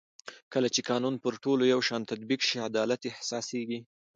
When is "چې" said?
0.75-0.81